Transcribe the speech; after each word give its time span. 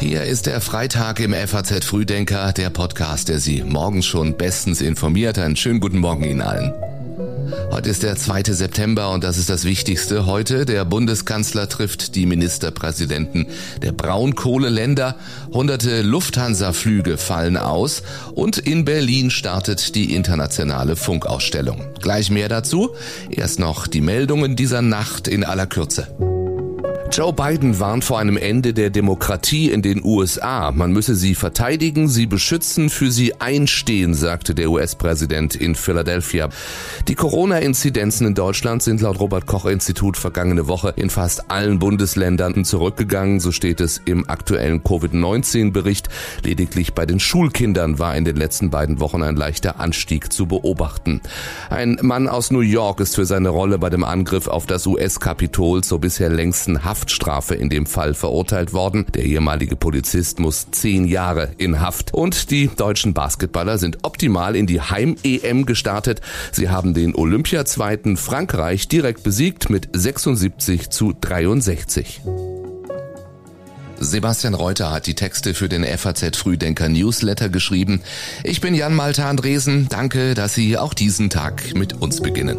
Hier 0.00 0.24
ist 0.24 0.46
der 0.46 0.60
Freitag 0.60 1.18
im 1.20 1.32
FAZ 1.32 1.84
Frühdenker, 1.84 2.52
der 2.52 2.70
Podcast, 2.70 3.28
der 3.28 3.40
Sie 3.40 3.62
morgens 3.62 4.06
schon 4.06 4.36
bestens 4.36 4.80
informiert. 4.80 5.38
Einen 5.38 5.56
schönen 5.56 5.80
guten 5.80 5.98
Morgen 5.98 6.24
Ihnen 6.24 6.42
allen. 6.42 6.72
Heute 7.70 7.90
ist 7.90 8.02
der 8.02 8.16
2. 8.16 8.44
September 8.44 9.10
und 9.10 9.24
das 9.24 9.38
ist 9.38 9.50
das 9.50 9.64
Wichtigste 9.64 10.26
heute. 10.26 10.66
Der 10.66 10.84
Bundeskanzler 10.84 11.68
trifft 11.68 12.14
die 12.14 12.26
Ministerpräsidenten 12.26 13.46
der 13.82 13.92
Braunkohleländer. 13.92 15.16
Hunderte 15.52 16.02
Lufthansa-Flüge 16.02 17.16
fallen 17.16 17.56
aus 17.56 18.02
und 18.34 18.58
in 18.58 18.84
Berlin 18.84 19.30
startet 19.30 19.94
die 19.94 20.14
internationale 20.14 20.96
Funkausstellung. 20.96 21.82
Gleich 22.00 22.30
mehr 22.30 22.48
dazu. 22.48 22.90
Erst 23.30 23.58
noch 23.58 23.86
die 23.86 24.00
Meldungen 24.00 24.56
dieser 24.56 24.82
Nacht 24.82 25.28
in 25.28 25.44
aller 25.44 25.66
Kürze. 25.66 26.08
Joe 27.16 27.32
Biden 27.32 27.78
warnt 27.78 28.02
vor 28.02 28.18
einem 28.18 28.36
Ende 28.36 28.74
der 28.74 28.90
Demokratie 28.90 29.70
in 29.70 29.82
den 29.82 30.04
USA. 30.04 30.72
Man 30.72 30.90
müsse 30.90 31.14
sie 31.14 31.36
verteidigen, 31.36 32.08
sie 32.08 32.26
beschützen, 32.26 32.90
für 32.90 33.12
sie 33.12 33.40
einstehen, 33.40 34.14
sagte 34.14 34.52
der 34.52 34.68
US-Präsident 34.68 35.54
in 35.54 35.76
Philadelphia. 35.76 36.48
Die 37.06 37.14
Corona-Inzidenzen 37.14 38.26
in 38.26 38.34
Deutschland 38.34 38.82
sind 38.82 39.00
laut 39.00 39.20
Robert 39.20 39.46
Koch 39.46 39.66
Institut 39.66 40.16
vergangene 40.16 40.66
Woche 40.66 40.92
in 40.96 41.08
fast 41.08 41.52
allen 41.52 41.78
Bundesländern 41.78 42.64
zurückgegangen, 42.64 43.38
so 43.38 43.52
steht 43.52 43.80
es 43.80 44.00
im 44.04 44.28
aktuellen 44.28 44.82
Covid-19-Bericht. 44.82 46.08
Lediglich 46.42 46.94
bei 46.94 47.06
den 47.06 47.20
Schulkindern 47.20 48.00
war 48.00 48.16
in 48.16 48.24
den 48.24 48.34
letzten 48.34 48.70
beiden 48.70 48.98
Wochen 48.98 49.22
ein 49.22 49.36
leichter 49.36 49.78
Anstieg 49.78 50.32
zu 50.32 50.46
beobachten. 50.46 51.20
Ein 51.70 51.96
Mann 52.02 52.26
aus 52.26 52.50
New 52.50 52.58
York 52.58 52.98
ist 52.98 53.14
für 53.14 53.24
seine 53.24 53.50
Rolle 53.50 53.78
bei 53.78 53.88
dem 53.88 54.02
Angriff 54.02 54.48
auf 54.48 54.66
das 54.66 54.84
US-Kapitol 54.84 55.84
zur 55.84 56.00
bisher 56.00 56.28
längsten 56.28 56.82
Haft 56.82 57.03
Haftstrafe 57.04 57.54
in 57.54 57.68
dem 57.68 57.84
Fall 57.84 58.14
verurteilt 58.14 58.72
worden. 58.72 59.04
Der 59.14 59.24
ehemalige 59.24 59.76
Polizist 59.76 60.38
muss 60.38 60.70
zehn 60.70 61.04
Jahre 61.04 61.50
in 61.58 61.80
Haft. 61.80 62.14
Und 62.14 62.50
die 62.50 62.68
deutschen 62.74 63.12
Basketballer 63.12 63.76
sind 63.76 63.98
optimal 64.04 64.56
in 64.56 64.66
die 64.66 64.80
Heim-EM 64.80 65.66
gestartet. 65.66 66.22
Sie 66.50 66.70
haben 66.70 66.94
den 66.94 67.14
Olympiazweiten 67.14 68.16
Frankreich 68.16 68.88
direkt 68.88 69.22
besiegt 69.22 69.68
mit 69.68 69.90
76 69.92 70.88
zu 70.88 71.12
63. 71.20 72.22
Sebastian 74.00 74.54
Reuter 74.54 74.90
hat 74.90 75.06
die 75.06 75.14
Texte 75.14 75.52
für 75.52 75.68
den 75.68 75.84
FAZ 75.84 76.36
Frühdenker 76.36 76.88
Newsletter 76.88 77.50
geschrieben. 77.50 78.00
Ich 78.44 78.62
bin 78.62 78.74
Jan 78.74 78.94
Malte 78.94 79.26
Andresen. 79.26 79.88
Danke, 79.90 80.34
dass 80.34 80.54
Sie 80.54 80.78
auch 80.78 80.94
diesen 80.94 81.28
Tag 81.28 81.74
mit 81.74 82.00
uns 82.00 82.20
beginnen. 82.20 82.56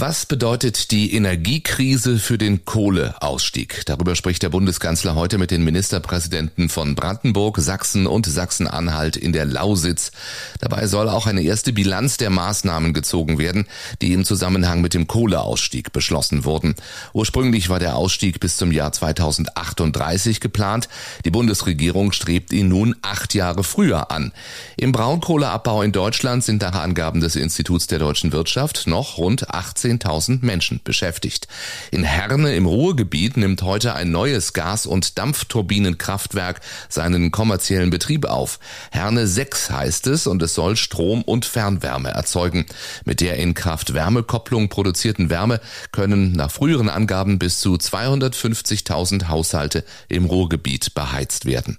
Was 0.00 0.26
bedeutet 0.26 0.92
die 0.92 1.12
Energiekrise 1.12 2.20
für 2.20 2.38
den 2.38 2.64
Kohleausstieg? 2.64 3.82
Darüber 3.86 4.14
spricht 4.14 4.44
der 4.44 4.48
Bundeskanzler 4.48 5.16
heute 5.16 5.38
mit 5.38 5.50
den 5.50 5.64
Ministerpräsidenten 5.64 6.68
von 6.68 6.94
Brandenburg, 6.94 7.58
Sachsen 7.58 8.06
und 8.06 8.24
Sachsen-Anhalt 8.24 9.16
in 9.16 9.32
der 9.32 9.44
Lausitz. 9.44 10.12
Dabei 10.60 10.86
soll 10.86 11.08
auch 11.08 11.26
eine 11.26 11.42
erste 11.42 11.72
Bilanz 11.72 12.16
der 12.16 12.30
Maßnahmen 12.30 12.92
gezogen 12.92 13.38
werden, 13.40 13.66
die 14.00 14.12
im 14.12 14.24
Zusammenhang 14.24 14.82
mit 14.82 14.94
dem 14.94 15.08
Kohleausstieg 15.08 15.90
beschlossen 15.90 16.44
wurden. 16.44 16.76
Ursprünglich 17.12 17.68
war 17.68 17.80
der 17.80 17.96
Ausstieg 17.96 18.38
bis 18.38 18.56
zum 18.56 18.70
Jahr 18.70 18.92
2038 18.92 20.38
geplant. 20.38 20.88
Die 21.24 21.32
Bundesregierung 21.32 22.12
strebt 22.12 22.52
ihn 22.52 22.68
nun 22.68 22.94
acht 23.02 23.34
Jahre 23.34 23.64
früher 23.64 24.12
an. 24.12 24.30
Im 24.76 24.92
Braunkohleabbau 24.92 25.82
in 25.82 25.90
Deutschland 25.90 26.44
sind 26.44 26.62
nach 26.62 26.74
Angaben 26.74 27.20
des 27.20 27.34
Instituts 27.34 27.88
der 27.88 27.98
deutschen 27.98 28.30
Wirtschaft 28.30 28.86
noch 28.86 29.18
rund 29.18 29.52
18.000 29.88 30.44
Menschen 30.44 30.80
beschäftigt. 30.84 31.48
In 31.90 32.04
Herne 32.04 32.54
im 32.54 32.66
Ruhrgebiet 32.66 33.36
nimmt 33.36 33.62
heute 33.62 33.94
ein 33.94 34.10
neues 34.10 34.52
Gas- 34.52 34.86
und 34.86 35.18
Dampfturbinenkraftwerk 35.18 36.60
seinen 36.88 37.30
kommerziellen 37.30 37.90
Betrieb 37.90 38.26
auf. 38.26 38.58
Herne 38.90 39.26
6 39.26 39.70
heißt 39.70 40.06
es 40.08 40.26
und 40.26 40.42
es 40.42 40.54
soll 40.54 40.76
Strom 40.76 41.22
und 41.22 41.44
Fernwärme 41.44 42.10
erzeugen. 42.10 42.66
Mit 43.04 43.20
der 43.20 43.36
in 43.36 43.54
Kraft-Wärme-Kopplung 43.54 44.68
produzierten 44.68 45.30
Wärme 45.30 45.60
können 45.92 46.32
nach 46.32 46.50
früheren 46.50 46.88
Angaben 46.88 47.38
bis 47.38 47.60
zu 47.60 47.74
250.000 47.74 49.28
Haushalte 49.28 49.84
im 50.08 50.26
Ruhrgebiet 50.26 50.94
beheizt 50.94 51.46
werden. 51.46 51.78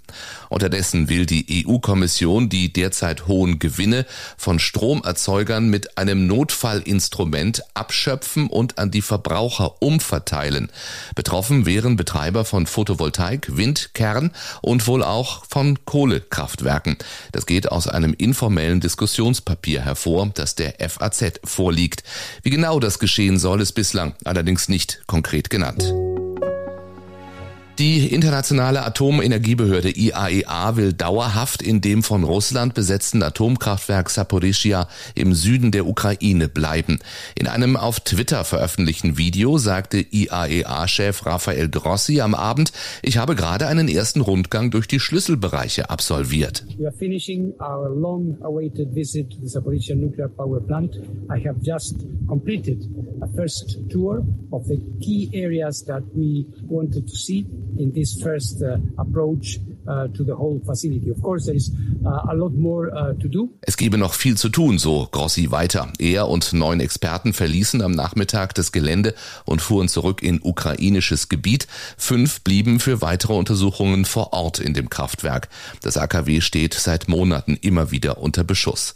Unterdessen 0.50 1.10
will 1.10 1.26
die 1.26 1.66
EU-Kommission 1.68 2.50
die 2.50 2.74
derzeit 2.74 3.28
hohen 3.28 3.60
Gewinne 3.60 4.06
von 4.38 4.60
Stromerzeugern 4.60 5.70
mit 5.70 5.98
einem 5.98 6.26
Notfallinstrument 6.26 7.62
abschöpfen 8.00 8.48
und 8.48 8.78
an 8.78 8.92
die 8.92 9.02
Verbraucher 9.02 9.82
umverteilen. 9.82 10.72
Betroffen 11.16 11.66
wären 11.66 11.98
Betreiber 11.98 12.46
von 12.46 12.66
Photovoltaik, 12.66 13.58
Wind, 13.58 13.94
Kern 13.94 14.32
und 14.62 14.88
wohl 14.88 15.04
auch 15.04 15.44
von 15.50 15.84
Kohlekraftwerken. 15.84 16.96
Das 17.34 17.46
geht 17.46 17.70
aus 17.70 17.90
einem 17.90 18.14
informellen 18.14 18.80
Diskussionspapier 18.80 19.82
hervor, 19.82 20.32
das 20.34 20.56
der 20.56 20.76
FAZ 20.80 21.42
vorliegt. 21.44 22.04
Wie 22.42 22.52
genau 22.52 22.80
das 22.80 23.00
geschehen 23.00 23.38
soll, 23.38 23.60
ist 23.60 23.74
bislang 23.74 24.16
allerdings 24.24 24.70
nicht 24.70 25.02
konkret 25.06 25.50
genannt. 25.50 25.94
Die 27.80 28.14
internationale 28.14 28.84
Atomenergiebehörde 28.84 29.90
IAEA 29.92 30.72
e 30.72 30.76
will 30.76 30.92
dauerhaft 30.92 31.62
in 31.62 31.80
dem 31.80 32.04
von 32.04 32.26
Russland 32.26 32.74
besetzten 32.74 33.24
Atomkraftwerk 33.24 34.10
Saporischia 34.10 34.90
im 35.16 35.34
Süden 35.34 35.72
der 35.72 35.88
Ukraine 35.88 36.50
bleiben. 36.50 37.00
In 37.40 37.48
einem 37.48 37.78
auf 37.78 38.02
Twitter 38.02 38.44
veröffentlichten 38.44 39.18
Video 39.18 39.58
sagte 39.58 40.00
IAEA-Chef 40.12 41.26
Rafael 41.26 41.70
Grossi 41.70 42.20
am 42.20 42.36
Abend, 42.36 42.74
ich 43.02 43.18
habe 43.18 43.34
gerade 43.34 43.68
einen 43.68 43.88
ersten 43.88 44.20
Rundgang 44.20 44.72
durch 44.72 44.90
die 44.90 45.00
Schlüsselbereiche 45.00 45.90
absolviert. 45.90 46.66
We 46.78 46.86
are 46.86 46.98
finishing 46.98 47.54
our 47.62 47.88
long-awaited 47.96 48.94
visit 48.94 49.30
to 49.30 49.38
the 49.40 49.48
Zaporizhia 49.48 49.96
nuclear 49.96 50.28
power 50.28 50.60
plant. 50.60 50.98
I 51.34 51.48
have 51.48 51.56
just 51.62 51.96
completed 52.28 52.90
a 53.22 53.28
first 53.38 53.80
tour 53.90 54.22
of 54.52 54.66
the 54.68 54.82
key 55.00 55.30
areas 55.32 55.86
that 55.86 56.04
we 56.14 56.46
wanted 56.70 57.08
to 57.08 57.16
see 57.16 57.46
in 57.78 57.92
this 57.94 58.22
first 58.22 58.62
uh, 58.62 58.78
approach 58.98 59.58
uh, 59.88 60.08
to 60.08 60.24
the 60.24 60.36
whole 60.36 60.60
facility. 60.66 61.10
Of 61.10 61.22
course, 61.22 61.46
there 61.48 61.56
is 61.56 61.72
to 63.20 63.28
do. 63.28 63.50
Es 63.62 63.78
gebe 63.78 63.98
noch 63.98 64.14
viel 64.14 64.38
zu 64.38 64.50
tun, 64.50 64.78
so 64.80 65.08
Grossi 65.12 65.52
weiter. 65.52 65.92
Er 66.00 66.28
und 66.28 66.54
neun 66.54 66.80
Experten 66.80 67.34
verließen 67.34 67.82
am 67.82 67.92
Nachmittag 67.92 68.56
das 68.56 68.72
Gelände 68.72 69.14
und 69.46 69.62
fuhren 69.62 69.88
zurück 69.88 70.22
in 70.22 70.40
ukrainisches 70.42 71.30
Gebiet. 71.30 71.68
Fünf 71.98 72.42
blieben 72.42 72.80
für 72.80 73.02
weitere 73.02 73.34
Untersuchungen 73.34 74.06
vor 74.06 74.34
Ort 74.34 74.60
in 74.60 74.74
dem 74.74 74.90
Kraftwerk. 74.90 75.50
Das 75.82 75.98
AKW 75.98 76.42
steht 76.42 76.74
seit 76.74 77.08
Monaten 77.08 77.58
immer 77.62 77.92
wieder 77.92 78.20
unter 78.20 78.44
Beschuss. 78.44 78.94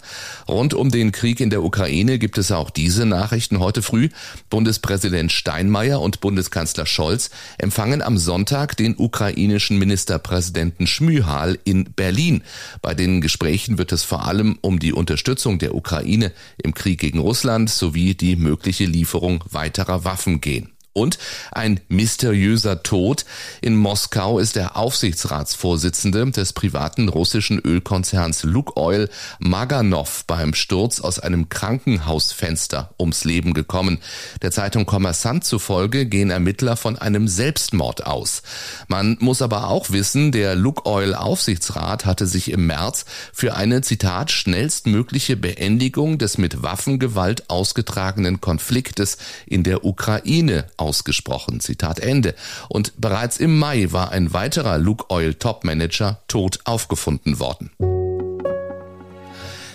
Rund 0.48 0.74
um 0.74 0.90
den 0.90 1.12
Krieg 1.12 1.40
in 1.40 1.50
der 1.50 1.64
Ukraine 1.64 2.20
gibt 2.20 2.38
es 2.38 2.52
auch 2.52 2.70
diese 2.70 3.06
Nachrichten 3.06 3.60
heute 3.60 3.82
früh. 3.82 4.10
Bundespräsident 4.50 5.32
Steinmeier 5.32 6.02
und 6.02 6.22
Bundeskanzler 6.22 6.86
Scholz 6.86 7.30
empfangen 7.58 8.02
am 8.02 8.18
Sonntag 8.18 8.78
den 8.78 8.96
ukrainischen 8.98 9.78
Ministerpräsidenten 9.78 10.88
Schmyhal 10.88 11.60
in 11.64 11.86
Berlin. 11.96 12.44
Bei 12.82 12.94
den 13.04 13.20
Gesprächen 13.20 13.78
wird 13.78 13.92
es 13.92 14.04
vor 14.04 14.26
allem 14.26 14.58
um 14.62 14.80
die 14.80 14.94
Unterstützung 14.94 15.60
der 15.60 15.76
Ukraine 15.76 16.32
im 16.64 16.74
Krieg 16.74 17.02
gegen 17.02 17.20
Russland 17.20 17.70
sowie 17.70 18.16
die 18.16 18.38
mögliche 18.38 18.86
Lieferung 18.86 19.44
weiterer 19.52 20.06
Waffen 20.06 20.40
gehen. 20.40 20.73
Und 20.94 21.18
ein 21.52 21.80
mysteriöser 21.90 22.84
Tod. 22.84 23.26
In 23.62 23.76
Moskau 23.76 24.38
ist 24.38 24.56
der 24.56 24.78
Aufsichtsratsvorsitzende 24.78 26.14
des 26.32 26.54
privaten 26.54 27.10
russischen 27.10 27.60
Ölkonzerns 27.60 28.44
Lukoil 28.44 29.10
Maganov 29.40 30.26
beim 30.26 30.54
Sturz 30.54 31.02
aus 31.02 31.18
einem 31.18 31.50
Krankenhausfenster 31.50 32.94
ums 33.00 33.24
Leben 33.24 33.56
gekommen. 33.56 34.00
Der 34.44 34.52
Zeitung 34.52 34.86
Kommersant 34.86 35.44
zufolge 35.44 36.06
gehen 36.06 36.30
Ermittler 36.30 36.78
von 36.78 36.98
einem 36.98 37.28
Selbstmord 37.28 38.06
aus. 38.06 38.44
Man 38.88 39.18
muss 39.20 39.42
aber 39.42 39.70
auch 39.70 39.90
wissen, 39.90 40.32
der 40.32 40.56
Lukoil 40.56 41.16
Aufsichtsrat 41.16 42.06
hatte 42.06 42.28
sich 42.28 42.52
im 42.52 42.68
März 42.68 43.06
für 43.34 43.56
eine 43.56 43.82
Zitat 43.82 44.32
schnellstmögliche 44.32 45.38
Beendigung 45.38 46.20
des 46.20 46.38
mit 46.38 46.62
Waffengewalt 46.62 47.50
ausgetragenen 47.50 48.42
Konfliktes 48.42 49.18
in 49.48 49.64
der 49.64 49.86
Ukraine 49.86 50.66
ausgesprochen. 50.84 51.60
Zitat 51.60 52.00
Ende. 52.00 52.36
Und 52.70 52.94
bereits 52.98 53.38
im 53.38 53.58
Mai 53.58 53.88
war 53.92 54.12
ein 54.12 54.34
weiterer 54.34 54.78
Luke 54.78 55.06
Oil 55.10 55.34
Top 55.34 55.64
Manager 55.64 56.20
tot 56.28 56.60
aufgefunden 56.66 57.40
worden. 57.40 57.72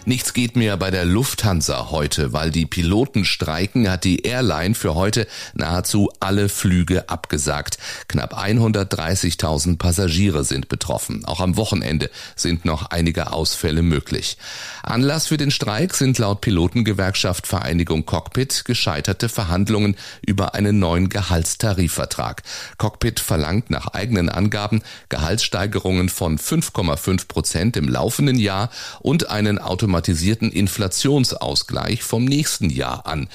Nichts 0.08 0.32
geht 0.32 0.56
mehr 0.56 0.78
bei 0.78 0.90
der 0.90 1.05
Lufthansa 1.05 1.90
heute, 1.90 2.32
weil 2.32 2.50
die 2.50 2.64
Piloten 2.64 3.26
streiken, 3.26 3.90
hat 3.90 4.05
die 4.05 4.22
Airline 4.22 4.75
für 4.75 4.94
heute 4.94 5.26
nahezu 5.52 6.10
alle 6.19 6.49
Flüge 6.49 7.10
abgesagt. 7.10 7.76
Knapp 8.08 8.34
130.000 8.34 9.76
Passagiere 9.76 10.44
sind 10.44 10.70
betroffen. 10.70 11.26
Auch 11.26 11.40
am 11.40 11.58
Wochenende 11.58 12.08
sind 12.37 12.64
noch 12.64 12.87
einige 12.88 13.32
Ausfälle 13.34 13.82
möglich. 13.82 14.38
Anlass 14.82 15.26
für 15.26 15.37
den 15.37 15.50
Streik 15.50 15.94
sind 15.94 16.16
laut 16.16 16.40
Pilotengewerkschaft 16.40 17.46
Vereinigung 17.46 18.06
Cockpit 18.06 18.64
gescheiterte 18.64 19.28
Verhandlungen 19.28 19.94
über 20.26 20.55
einen 20.55 20.78
neuen 20.78 21.10
Gehaltstarifvertrag. 21.10 22.44
Cockpit 22.78 23.20
verlangt 23.20 23.69
nach 23.69 23.88
eigenen 23.88 24.31
Angaben 24.31 24.81
Gehaltssteigerungen 25.10 26.08
von 26.08 26.38
5,5 26.38 27.28
Prozent 27.28 27.76
im 27.76 27.90
laufenden 27.90 28.38
Jahr 28.38 28.70
und 29.00 29.28
einen 29.28 29.58
automatisierten 29.99 30.53
Inflationsausgleich 30.53 32.05
vom 32.05 32.25
nächsten 32.25 32.71
Jahr 32.71 33.05
an. 33.06 33.29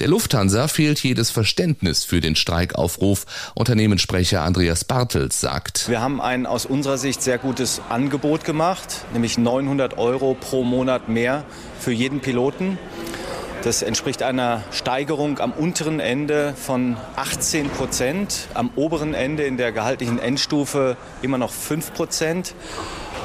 Der 0.00 0.08
Lufthansa 0.08 0.68
fehlt 0.68 1.02
jedes 1.02 1.30
Verständnis 1.30 2.04
für 2.04 2.20
den 2.20 2.36
Streikaufruf. 2.36 3.24
Unternehmenssprecher 3.54 4.42
Andreas 4.42 4.84
Bartels 4.84 5.40
sagt, 5.40 5.88
wir 5.88 6.02
haben 6.02 6.20
ein 6.20 6.44
aus 6.44 6.66
unserer 6.66 6.98
Sicht 6.98 7.22
sehr 7.22 7.38
gutes 7.38 7.80
Angebot 7.88 8.44
gemacht, 8.44 9.06
nämlich 9.14 9.38
900 9.38 9.96
Euro 9.96 10.36
pro 10.38 10.62
Monat 10.62 11.08
mehr 11.08 11.44
für 11.78 11.92
jeden 11.92 12.20
Piloten. 12.20 12.78
Das 13.62 13.80
entspricht 13.80 14.22
einer 14.22 14.62
Steigerung 14.72 15.38
am 15.38 15.52
unteren 15.52 16.00
Ende 16.00 16.54
von 16.54 16.98
18 17.16 17.70
Prozent, 17.70 18.48
am 18.52 18.70
oberen 18.76 19.14
Ende 19.14 19.44
in 19.44 19.56
der 19.56 19.72
gehaltlichen 19.72 20.18
Endstufe 20.18 20.98
immer 21.22 21.38
noch 21.38 21.50
5 21.50 21.94
Prozent. 21.94 22.54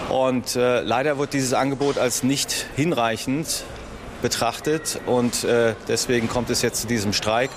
Und 0.09 0.55
äh, 0.55 0.81
leider 0.81 1.17
wird 1.17 1.33
dieses 1.33 1.53
Angebot 1.53 1.97
als 1.97 2.23
nicht 2.23 2.67
hinreichend 2.75 3.63
betrachtet 4.21 4.99
und 5.05 5.43
äh, 5.43 5.75
deswegen 5.87 6.27
kommt 6.27 6.49
es 6.49 6.61
jetzt 6.61 6.81
zu 6.81 6.87
diesem 6.87 7.13
Streik. 7.13 7.51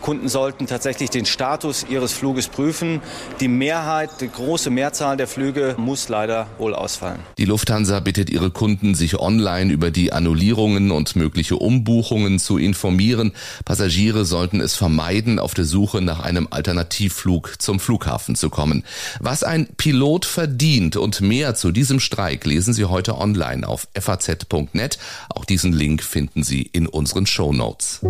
Kunden 0.00 0.28
sollten 0.28 0.66
tatsächlich 0.66 1.10
den 1.10 1.26
Status 1.26 1.86
ihres 1.88 2.12
Fluges 2.12 2.48
prüfen. 2.48 3.00
Die 3.40 3.48
Mehrheit, 3.48 4.10
die 4.20 4.28
große 4.28 4.70
Mehrzahl 4.70 5.16
der 5.16 5.26
Flüge 5.26 5.74
muss 5.78 6.08
leider 6.08 6.46
wohl 6.58 6.74
ausfallen. 6.74 7.20
Die 7.38 7.44
Lufthansa 7.44 8.00
bittet 8.00 8.30
ihre 8.30 8.50
Kunden, 8.50 8.94
sich 8.94 9.18
online 9.18 9.72
über 9.72 9.90
die 9.90 10.12
Annullierungen 10.12 10.90
und 10.90 11.16
mögliche 11.16 11.56
Umbuchungen 11.56 12.38
zu 12.38 12.58
informieren. 12.58 13.32
Passagiere 13.64 14.24
sollten 14.24 14.60
es 14.60 14.76
vermeiden, 14.76 15.38
auf 15.38 15.54
der 15.54 15.64
Suche 15.64 16.00
nach 16.00 16.20
einem 16.20 16.48
Alternativflug 16.50 17.54
zum 17.58 17.80
Flughafen 17.80 18.34
zu 18.34 18.50
kommen. 18.50 18.84
Was 19.20 19.42
ein 19.42 19.68
Pilot 19.76 20.24
verdient 20.24 20.96
und 20.96 21.20
mehr 21.20 21.54
zu 21.54 21.70
diesem 21.72 22.00
Streik 22.00 22.44
lesen 22.44 22.74
Sie 22.74 22.84
heute 22.84 23.18
online 23.18 23.66
auf 23.66 23.88
faz.net. 23.98 24.98
Auch 25.28 25.44
diesen 25.44 25.72
Link 25.72 26.02
finden 26.02 26.42
Sie 26.42 26.62
in 26.62 26.86
unseren 26.86 27.26
Show 27.26 27.52
Notes. 27.52 28.00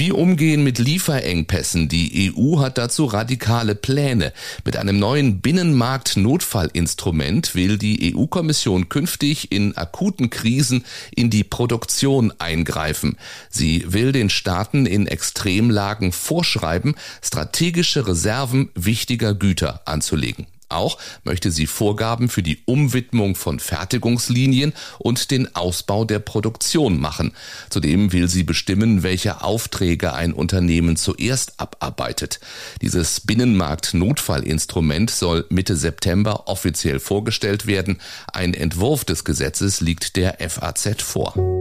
Wie 0.00 0.12
umgehen 0.12 0.64
mit 0.64 0.78
Lieferengpässen? 0.78 1.90
Die 1.90 2.32
EU 2.34 2.60
hat 2.60 2.78
dazu 2.78 3.04
radikale 3.04 3.74
Pläne. 3.74 4.32
Mit 4.64 4.78
einem 4.78 4.98
neuen 4.98 5.42
Binnenmarkt-Notfallinstrument 5.42 7.54
will 7.54 7.76
die 7.76 8.16
EU-Kommission 8.16 8.88
künftig 8.88 9.52
in 9.52 9.76
akuten 9.76 10.30
Krisen 10.30 10.86
in 11.14 11.28
die 11.28 11.44
Produktion 11.44 12.32
eingreifen. 12.38 13.18
Sie 13.50 13.92
will 13.92 14.12
den 14.12 14.30
Staaten 14.30 14.86
in 14.86 15.06
Extremlagen 15.06 16.12
vorschreiben, 16.12 16.94
strategische 17.20 18.06
Reserven 18.06 18.70
wichtiger 18.74 19.34
Güter 19.34 19.82
anzulegen. 19.84 20.46
Auch 20.70 20.98
möchte 21.24 21.50
sie 21.50 21.66
Vorgaben 21.66 22.28
für 22.28 22.42
die 22.42 22.62
Umwidmung 22.64 23.34
von 23.34 23.60
Fertigungslinien 23.60 24.72
und 24.98 25.30
den 25.30 25.54
Ausbau 25.54 26.04
der 26.04 26.18
Produktion 26.18 27.00
machen. 27.00 27.32
Zudem 27.68 28.12
will 28.12 28.28
sie 28.28 28.44
bestimmen, 28.44 29.02
welche 29.02 29.42
Aufträge 29.42 30.14
ein 30.14 30.32
Unternehmen 30.32 30.96
zuerst 30.96 31.60
abarbeitet. 31.60 32.40
Dieses 32.82 33.20
Binnenmarkt-Notfallinstrument 33.20 35.10
soll 35.10 35.46
Mitte 35.50 35.76
September 35.76 36.48
offiziell 36.48 37.00
vorgestellt 37.00 37.66
werden. 37.66 38.00
Ein 38.32 38.54
Entwurf 38.54 39.04
des 39.04 39.24
Gesetzes 39.24 39.80
liegt 39.80 40.16
der 40.16 40.38
FAZ 40.48 41.02
vor. 41.02 41.59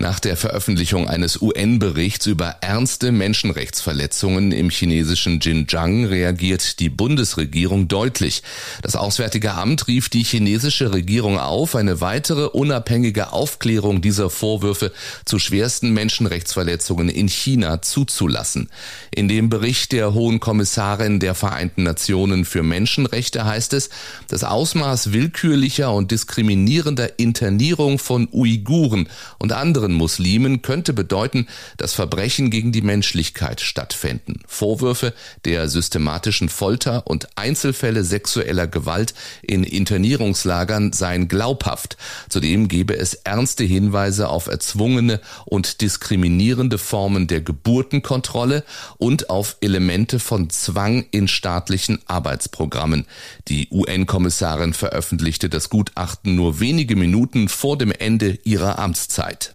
Nach 0.00 0.18
der 0.18 0.38
Veröffentlichung 0.38 1.10
eines 1.10 1.42
UN-Berichts 1.42 2.24
über 2.24 2.56
ernste 2.62 3.12
Menschenrechtsverletzungen 3.12 4.50
im 4.50 4.70
chinesischen 4.70 5.40
Xinjiang 5.40 6.06
reagiert 6.06 6.80
die 6.80 6.88
Bundesregierung 6.88 7.86
deutlich. 7.86 8.42
Das 8.80 8.96
Auswärtige 8.96 9.52
Amt 9.52 9.88
rief 9.88 10.08
die 10.08 10.22
chinesische 10.22 10.94
Regierung 10.94 11.38
auf, 11.38 11.76
eine 11.76 12.00
weitere 12.00 12.46
unabhängige 12.46 13.34
Aufklärung 13.34 14.00
dieser 14.00 14.30
Vorwürfe 14.30 14.90
zu 15.26 15.38
schwersten 15.38 15.92
Menschenrechtsverletzungen 15.92 17.10
in 17.10 17.28
China 17.28 17.82
zuzulassen. 17.82 18.70
In 19.10 19.28
dem 19.28 19.50
Bericht 19.50 19.92
der 19.92 20.14
Hohen 20.14 20.40
Kommissarin 20.40 21.20
der 21.20 21.34
Vereinten 21.34 21.82
Nationen 21.82 22.46
für 22.46 22.62
Menschenrechte 22.62 23.44
heißt 23.44 23.74
es, 23.74 23.90
das 24.28 24.44
Ausmaß 24.44 25.12
willkürlicher 25.12 25.92
und 25.92 26.10
diskriminierender 26.10 27.18
Internierung 27.18 27.98
von 27.98 28.28
Uiguren 28.32 29.06
und 29.38 29.52
anderen 29.52 29.89
anderen 29.90 29.94
Muslimen 29.94 30.62
könnte 30.62 30.92
bedeuten, 30.92 31.46
dass 31.76 31.94
Verbrechen 31.94 32.50
gegen 32.50 32.72
die 32.72 32.82
Menschlichkeit 32.82 33.60
stattfänden. 33.60 34.42
Vorwürfe 34.46 35.12
der 35.44 35.68
systematischen 35.68 36.48
Folter 36.48 37.06
und 37.06 37.28
Einzelfälle 37.36 38.04
sexueller 38.04 38.66
Gewalt 38.66 39.14
in 39.42 39.64
Internierungslagern 39.64 40.92
seien 40.92 41.28
glaubhaft. 41.28 41.96
Zudem 42.28 42.68
gebe 42.68 42.96
es 42.96 43.14
ernste 43.14 43.64
Hinweise 43.64 44.28
auf 44.28 44.46
erzwungene 44.46 45.20
und 45.44 45.80
diskriminierende 45.80 46.78
Formen 46.78 47.26
der 47.26 47.40
Geburtenkontrolle 47.40 48.64
und 48.98 49.30
auf 49.30 49.56
Elemente 49.60 50.18
von 50.18 50.50
Zwang 50.50 51.04
in 51.10 51.26
staatlichen 51.28 51.98
Arbeitsprogrammen. 52.06 53.06
Die 53.48 53.68
UN-Kommissarin 53.70 54.72
veröffentlichte 54.72 55.48
das 55.48 55.68
Gutachten 55.70 56.34
nur 56.36 56.60
wenige 56.60 56.96
Minuten 56.96 57.48
vor 57.48 57.76
dem 57.76 57.92
Ende 57.92 58.38
ihrer 58.44 58.78
Amtszeit. 58.78 59.52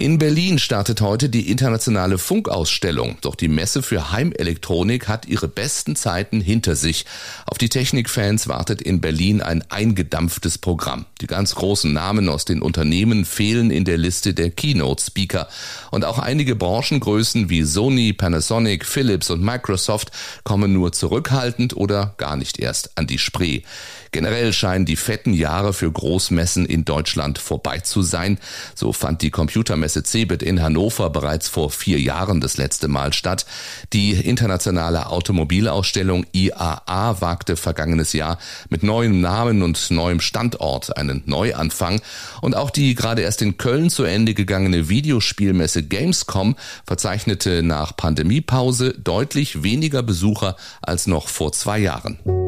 In 0.00 0.18
Berlin 0.18 0.60
startet 0.60 1.00
heute 1.00 1.28
die 1.28 1.50
internationale 1.50 2.18
Funkausstellung. 2.18 3.18
Doch 3.20 3.34
die 3.34 3.48
Messe 3.48 3.82
für 3.82 4.12
Heimelektronik 4.12 5.08
hat 5.08 5.26
ihre 5.26 5.48
besten 5.48 5.96
Zeiten 5.96 6.40
hinter 6.40 6.76
sich. 6.76 7.04
Auf 7.46 7.58
die 7.58 7.68
Technikfans 7.68 8.46
wartet 8.46 8.80
in 8.80 9.00
Berlin 9.00 9.42
ein 9.42 9.64
eingedampftes 9.70 10.58
Programm. 10.58 11.06
Die 11.20 11.26
ganz 11.26 11.56
großen 11.56 11.92
Namen 11.92 12.28
aus 12.28 12.44
den 12.44 12.62
Unternehmen 12.62 13.24
fehlen 13.24 13.72
in 13.72 13.84
der 13.84 13.98
Liste 13.98 14.34
der 14.34 14.50
Keynote-Speaker. 14.52 15.48
Und 15.90 16.04
auch 16.04 16.20
einige 16.20 16.54
Branchengrößen 16.54 17.50
wie 17.50 17.64
Sony, 17.64 18.12
Panasonic, 18.12 18.86
Philips 18.86 19.30
und 19.30 19.42
Microsoft 19.42 20.12
kommen 20.44 20.72
nur 20.72 20.92
zurückhaltend 20.92 21.76
oder 21.76 22.14
gar 22.18 22.36
nicht 22.36 22.60
erst 22.60 22.96
an 22.96 23.08
die 23.08 23.18
Spree. 23.18 23.62
Generell 24.10 24.52
scheinen 24.52 24.86
die 24.86 24.96
fetten 24.96 25.34
Jahre 25.34 25.72
für 25.72 25.90
Großmessen 25.90 26.66
in 26.66 26.84
Deutschland 26.84 27.38
vorbei 27.38 27.80
zu 27.80 28.02
sein. 28.02 28.38
So 28.74 28.92
fand 28.92 29.22
die 29.22 29.30
Computermesse 29.30 30.02
CeBIT 30.02 30.42
in 30.42 30.62
Hannover 30.62 31.10
bereits 31.10 31.48
vor 31.48 31.70
vier 31.70 32.00
Jahren 32.00 32.40
das 32.40 32.56
letzte 32.56 32.88
Mal 32.88 33.12
statt. 33.12 33.46
Die 33.92 34.12
internationale 34.12 35.06
Automobilausstellung 35.06 36.26
IAA 36.32 37.20
wagte 37.20 37.56
vergangenes 37.56 38.12
Jahr 38.12 38.38
mit 38.68 38.82
neuem 38.82 39.20
Namen 39.20 39.62
und 39.62 39.90
neuem 39.90 40.20
Standort 40.20 40.96
einen 40.96 41.22
Neuanfang. 41.26 42.00
Und 42.40 42.56
auch 42.56 42.70
die 42.70 42.94
gerade 42.94 43.22
erst 43.22 43.42
in 43.42 43.58
Köln 43.58 43.90
zu 43.90 44.04
Ende 44.04 44.34
gegangene 44.34 44.88
Videospielmesse 44.88 45.82
Gamescom 45.82 46.56
verzeichnete 46.86 47.62
nach 47.62 47.96
Pandemiepause 47.96 48.94
deutlich 48.94 49.62
weniger 49.62 50.02
Besucher 50.02 50.56
als 50.82 51.06
noch 51.06 51.28
vor 51.28 51.52
zwei 51.52 51.78
Jahren. 51.78 52.47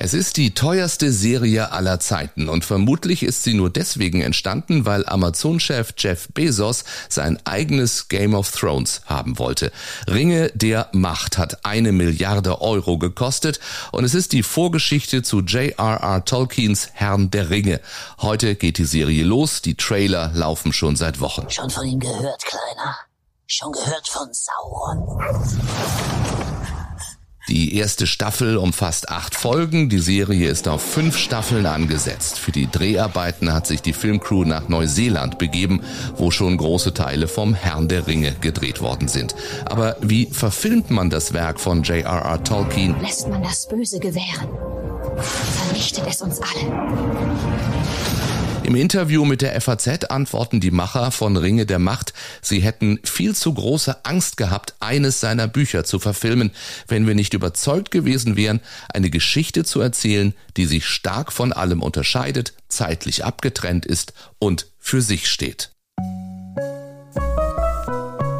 Es 0.00 0.14
ist 0.14 0.36
die 0.36 0.54
teuerste 0.54 1.10
Serie 1.10 1.72
aller 1.72 1.98
Zeiten 1.98 2.48
und 2.48 2.64
vermutlich 2.64 3.24
ist 3.24 3.42
sie 3.42 3.52
nur 3.52 3.68
deswegen 3.68 4.20
entstanden, 4.20 4.86
weil 4.86 5.04
Amazon-Chef 5.04 5.92
Jeff 5.98 6.28
Bezos 6.32 6.84
sein 7.08 7.36
eigenes 7.44 8.06
Game 8.06 8.32
of 8.32 8.52
Thrones 8.52 9.02
haben 9.06 9.40
wollte. 9.40 9.72
Ringe 10.06 10.52
der 10.54 10.88
Macht 10.92 11.36
hat 11.36 11.64
eine 11.64 11.90
Milliarde 11.90 12.60
Euro 12.60 12.96
gekostet 12.98 13.58
und 13.90 14.04
es 14.04 14.14
ist 14.14 14.32
die 14.32 14.44
Vorgeschichte 14.44 15.24
zu 15.24 15.40
J.R.R. 15.40 16.24
Tolkiens 16.24 16.90
Herrn 16.92 17.32
der 17.32 17.50
Ringe. 17.50 17.80
Heute 18.18 18.54
geht 18.54 18.78
die 18.78 18.84
Serie 18.84 19.24
los, 19.24 19.62
die 19.62 19.74
Trailer 19.74 20.30
laufen 20.32 20.72
schon 20.72 20.94
seit 20.94 21.18
Wochen. 21.18 21.50
Schon 21.50 21.70
von 21.70 21.84
ihm 21.84 21.98
gehört, 21.98 22.44
Kleiner. 22.44 22.98
Schon 23.48 23.72
gehört 23.72 24.06
von 24.06 24.28
Sauron. 24.32 25.18
Die 27.48 27.76
erste 27.76 28.06
Staffel 28.06 28.56
umfasst 28.56 29.08
acht 29.08 29.34
Folgen. 29.34 29.88
Die 29.88 30.00
Serie 30.00 30.48
ist 30.48 30.68
auf 30.68 30.82
fünf 30.82 31.16
Staffeln 31.16 31.64
angesetzt. 31.66 32.38
Für 32.38 32.52
die 32.52 32.70
Dreharbeiten 32.70 33.52
hat 33.52 33.66
sich 33.66 33.80
die 33.80 33.94
Filmcrew 33.94 34.44
nach 34.44 34.68
Neuseeland 34.68 35.38
begeben, 35.38 35.80
wo 36.16 36.30
schon 36.30 36.58
große 36.58 36.92
Teile 36.92 37.26
vom 37.26 37.54
Herrn 37.54 37.88
der 37.88 38.06
Ringe 38.06 38.34
gedreht 38.40 38.80
worden 38.82 39.08
sind. 39.08 39.34
Aber 39.64 39.96
wie 40.00 40.26
verfilmt 40.26 40.90
man 40.90 41.10
das 41.10 41.32
Werk 41.32 41.58
von 41.58 41.82
J.R.R. 41.82 42.44
Tolkien? 42.44 42.94
Lässt 43.00 43.28
man 43.28 43.42
das 43.42 43.66
Böse 43.66 43.98
gewähren 43.98 44.48
vernichtet 45.22 46.04
es 46.08 46.22
uns 46.22 46.40
alle. 46.40 47.77
Im 48.68 48.74
Interview 48.74 49.24
mit 49.24 49.40
der 49.40 49.58
FAZ 49.62 50.04
antworten 50.10 50.60
die 50.60 50.70
Macher 50.70 51.10
von 51.10 51.38
Ringe 51.38 51.64
der 51.64 51.78
Macht, 51.78 52.12
sie 52.42 52.60
hätten 52.60 53.00
viel 53.02 53.34
zu 53.34 53.54
große 53.54 54.04
Angst 54.04 54.36
gehabt, 54.36 54.74
eines 54.78 55.20
seiner 55.20 55.48
Bücher 55.48 55.84
zu 55.84 55.98
verfilmen, 55.98 56.50
wenn 56.86 57.06
wir 57.06 57.14
nicht 57.14 57.32
überzeugt 57.32 57.90
gewesen 57.90 58.36
wären, 58.36 58.60
eine 58.92 59.08
Geschichte 59.08 59.64
zu 59.64 59.80
erzählen, 59.80 60.34
die 60.58 60.66
sich 60.66 60.84
stark 60.84 61.32
von 61.32 61.54
allem 61.54 61.80
unterscheidet, 61.80 62.52
zeitlich 62.68 63.24
abgetrennt 63.24 63.86
ist 63.86 64.12
und 64.38 64.66
für 64.78 65.00
sich 65.00 65.30
steht. 65.30 65.70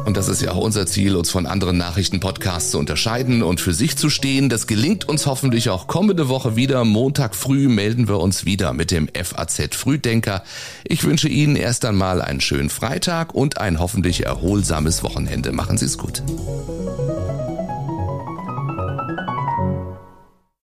Und 0.09 0.17
das 0.17 0.27
ist 0.27 0.41
ja 0.41 0.53
auch 0.53 0.57
unser 0.57 0.87
Ziel, 0.87 1.15
uns 1.15 1.29
von 1.29 1.45
anderen 1.45 1.77
Nachrichtenpodcasts 1.77 2.71
zu 2.71 2.79
unterscheiden 2.79 3.43
und 3.43 3.61
für 3.61 3.75
sich 3.75 3.95
zu 3.95 4.09
stehen. 4.09 4.49
Das 4.49 4.65
gelingt 4.65 5.07
uns 5.07 5.27
hoffentlich 5.27 5.69
auch 5.69 5.85
kommende 5.85 6.29
Woche 6.29 6.55
wieder. 6.55 6.83
Montag 6.83 7.35
früh 7.35 7.67
melden 7.67 8.07
wir 8.07 8.19
uns 8.19 8.43
wieder 8.43 8.73
mit 8.73 8.89
dem 8.89 9.07
FAZ 9.07 9.75
Frühdenker. 9.75 10.41
Ich 10.83 11.03
wünsche 11.03 11.29
Ihnen 11.29 11.55
erst 11.55 11.85
einmal 11.85 12.23
einen 12.23 12.41
schönen 12.41 12.71
Freitag 12.71 13.35
und 13.35 13.59
ein 13.59 13.79
hoffentlich 13.79 14.25
erholsames 14.25 15.03
Wochenende. 15.03 15.51
Machen 15.51 15.77
Sie 15.77 15.85
es 15.85 15.99
gut. 15.99 16.23